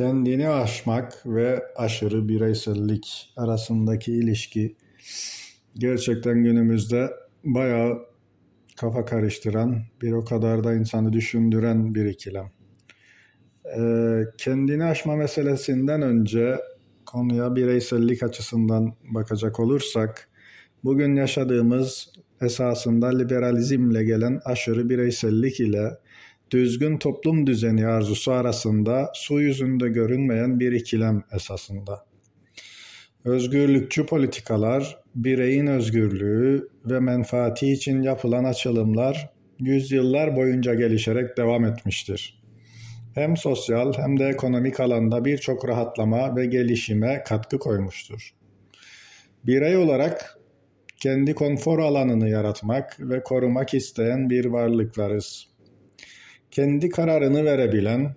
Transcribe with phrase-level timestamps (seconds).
[0.00, 4.76] kendini aşmak ve aşırı bireysellik arasındaki ilişki
[5.74, 7.10] gerçekten günümüzde
[7.44, 7.98] bayağı
[8.76, 12.50] kafa karıştıran, bir o kadar da insanı düşündüren bir ikilem.
[13.78, 16.56] Ee, kendini aşma meselesinden önce
[17.06, 20.28] konuya bireysellik açısından bakacak olursak,
[20.84, 25.90] bugün yaşadığımız esasında liberalizmle gelen aşırı bireysellik ile
[26.50, 32.04] düzgün toplum düzeni arzusu arasında su yüzünde görünmeyen bir ikilem esasında.
[33.24, 42.42] Özgürlükçü politikalar, bireyin özgürlüğü ve menfaati için yapılan açılımlar yüzyıllar boyunca gelişerek devam etmiştir.
[43.14, 48.34] Hem sosyal hem de ekonomik alanda birçok rahatlama ve gelişime katkı koymuştur.
[49.44, 50.38] Birey olarak
[51.02, 55.49] kendi konfor alanını yaratmak ve korumak isteyen bir varlıklarız
[56.50, 58.14] kendi kararını verebilen,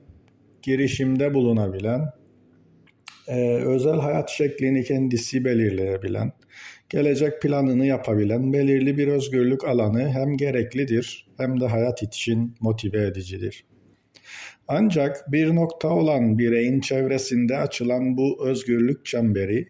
[0.62, 2.10] girişimde bulunabilen,
[3.28, 6.32] e, özel hayat şeklini kendisi belirleyebilen,
[6.90, 13.66] gelecek planını yapabilen belirli bir özgürlük alanı hem gereklidir hem de hayat için motive edicidir.
[14.68, 19.68] Ancak bir nokta olan bireyin çevresinde açılan bu özgürlük çemberi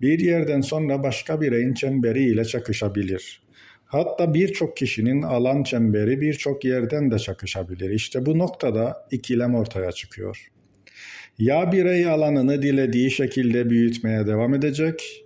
[0.00, 3.45] bir yerden sonra başka bireyin çemberi ile çakışabilir.
[3.86, 7.90] Hatta birçok kişinin alan çemberi birçok yerden de çakışabilir.
[7.90, 10.48] İşte bu noktada ikilem ortaya çıkıyor.
[11.38, 15.24] Ya birey alanını dilediği şekilde büyütmeye devam edecek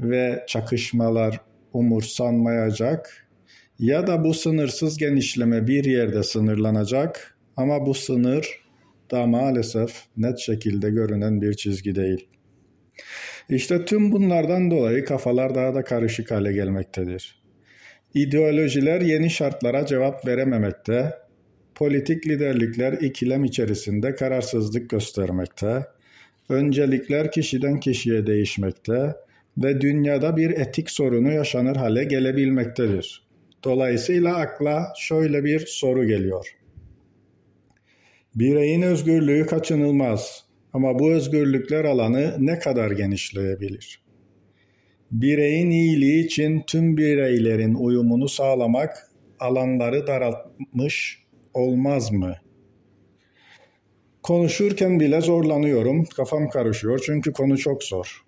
[0.00, 1.40] ve çakışmalar
[1.72, 3.28] umursanmayacak
[3.78, 8.62] ya da bu sınırsız genişleme bir yerde sınırlanacak ama bu sınır
[9.10, 12.28] da maalesef net şekilde görünen bir çizgi değil.
[13.48, 17.41] İşte tüm bunlardan dolayı kafalar daha da karışık hale gelmektedir.
[18.14, 21.14] İdeolojiler yeni şartlara cevap verememekte,
[21.74, 25.86] politik liderlikler ikilem içerisinde kararsızlık göstermekte,
[26.48, 29.14] öncelikler kişiden kişiye değişmekte
[29.58, 33.26] ve dünyada bir etik sorunu yaşanır hale gelebilmektedir.
[33.64, 36.56] Dolayısıyla akla şöyle bir soru geliyor.
[38.34, 44.02] Bireyin özgürlüğü kaçınılmaz ama bu özgürlükler alanı ne kadar genişleyebilir?
[45.12, 49.08] Bireyin iyiliği için tüm bireylerin uyumunu sağlamak
[49.40, 51.22] alanları daraltmış
[51.54, 52.34] olmaz mı?
[54.22, 58.22] Konuşurken bile zorlanıyorum, kafam karışıyor çünkü konu çok zor.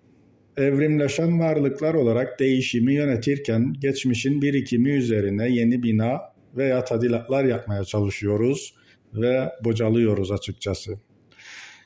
[0.57, 6.21] Evrimleşen varlıklar olarak değişimi yönetirken geçmişin birikimi üzerine yeni bina
[6.57, 8.75] veya tadilatlar yapmaya çalışıyoruz
[9.13, 10.99] ve bocalıyoruz açıkçası.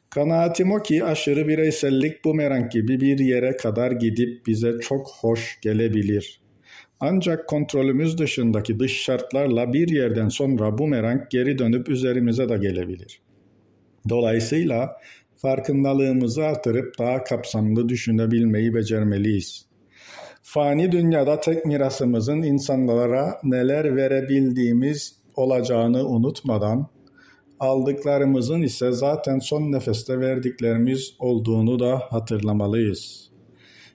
[0.09, 6.41] Kanaatim o ki aşırı bireysellik bumerang gibi bir yere kadar gidip bize çok hoş gelebilir.
[6.99, 13.21] Ancak kontrolümüz dışındaki dış şartlarla bir yerden sonra bumerang geri dönüp üzerimize de gelebilir.
[14.09, 14.97] Dolayısıyla
[15.37, 19.65] farkındalığımızı artırıp daha kapsamlı düşünebilmeyi becermeliyiz.
[20.41, 26.87] Fani dünyada tek mirasımızın insanlara neler verebildiğimiz olacağını unutmadan
[27.59, 33.29] aldıklarımızın ise zaten son nefeste verdiklerimiz olduğunu da hatırlamalıyız.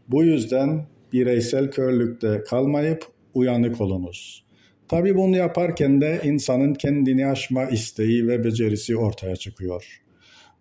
[0.08, 4.44] Bu yüzden bireysel körlükte kalmayıp uyanık olunuz.
[4.88, 10.00] Tabi bunu yaparken de insanın kendini aşma isteği ve becerisi ortaya çıkıyor.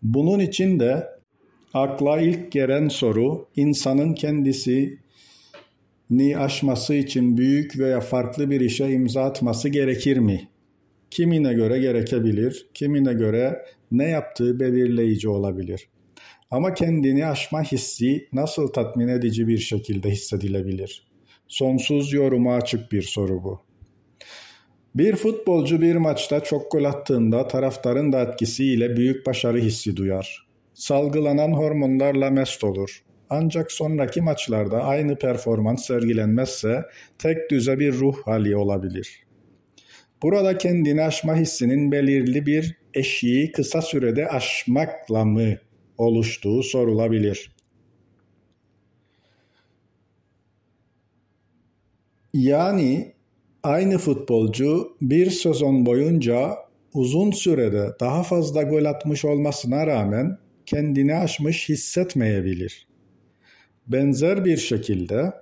[0.03, 1.08] Bunun için de
[1.74, 5.00] akla ilk gelen soru insanın kendisi
[6.09, 10.47] ni aşması için büyük veya farklı bir işe imza atması gerekir mi?
[11.13, 15.88] Kimine göre gerekebilir, kimine göre ne yaptığı belirleyici olabilir.
[16.51, 21.07] Ama kendini aşma hissi nasıl tatmin edici bir şekilde hissedilebilir?
[21.47, 23.62] Sonsuz yoruma açık bir soru bu.
[24.96, 30.47] Bir futbolcu bir maçta çok gol attığında taraftarın da etkisiyle büyük başarı hissi duyar.
[30.73, 33.03] Salgılanan hormonlarla mest olur.
[33.29, 36.81] Ancak sonraki maçlarda aynı performans sergilenmezse
[37.18, 39.22] tek düze bir ruh hali olabilir.
[40.23, 45.57] Burada kendini aşma hissinin belirli bir eşiği kısa sürede aşmakla mı
[45.97, 47.55] oluştuğu sorulabilir.
[52.34, 53.14] Yani
[53.64, 56.55] aynı futbolcu bir sezon boyunca
[56.93, 62.87] uzun sürede daha fazla gol atmış olmasına rağmen kendini aşmış hissetmeyebilir.
[63.87, 65.34] Benzer bir şekilde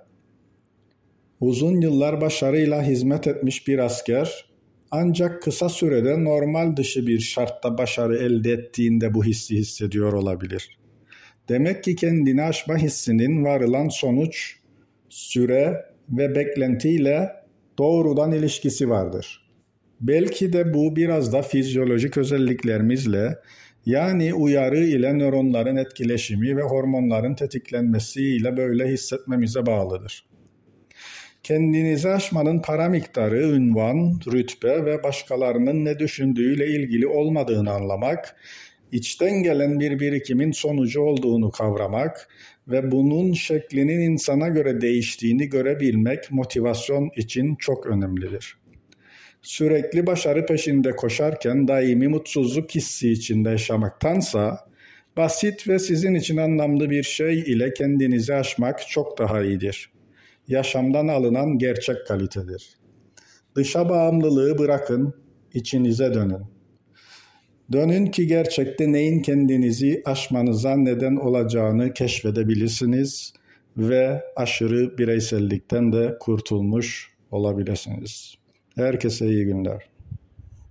[1.40, 4.51] uzun yıllar başarıyla hizmet etmiş bir asker
[4.92, 10.78] ancak kısa sürede normal dışı bir şartta başarı elde ettiğinde bu hissi hissediyor olabilir.
[11.48, 14.56] Demek ki kendini aşma hissinin varılan sonuç,
[15.08, 17.28] süre ve beklentiyle
[17.78, 19.50] doğrudan ilişkisi vardır.
[20.00, 23.38] Belki de bu biraz da fizyolojik özelliklerimizle
[23.86, 30.24] Yani uyarı ile nöronların etkileşimi ve hormonların tetiklenmesiyle böyle hissetmemize bağlıdır.
[31.42, 38.36] Kendinizi aşmanın para miktarı, ünvan, rütbe ve başkalarının ne düşündüğüyle ilgili olmadığını anlamak,
[38.92, 42.28] içten gelen bir birikimin sonucu olduğunu kavramak
[42.68, 48.56] ve bunun şeklinin insana göre değiştiğini görebilmek motivasyon için çok önemlidir.
[49.42, 54.58] Sürekli başarı peşinde koşarken daimi mutsuzluk hissi içinde yaşamaktansa
[55.16, 59.92] basit ve sizin için anlamlı bir şey ile kendinizi aşmak çok daha iyidir.
[60.48, 62.76] Yaşamdan alınan gerçek kalitedir.
[63.56, 65.14] Dışa bağımlılığı bırakın,
[65.54, 66.42] içinize dönün.
[67.72, 73.32] Dönün ki gerçekte neyin kendinizi aşmanıza neden olacağını keşfedebilirsiniz
[73.76, 78.34] ve aşırı bireysellikten de kurtulmuş olabilirsiniz.
[78.76, 79.91] Herkese iyi günler.